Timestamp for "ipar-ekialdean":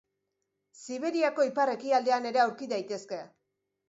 1.47-2.25